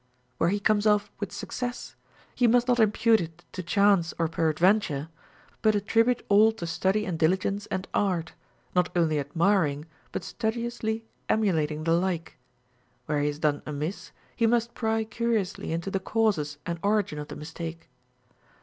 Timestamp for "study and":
6.65-7.19